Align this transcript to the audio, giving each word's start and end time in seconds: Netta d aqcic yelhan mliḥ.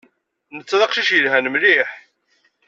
Netta 0.57 0.75
d 0.79 0.81
aqcic 0.85 1.09
yelhan 1.15 1.49
mliḥ. 1.49 1.89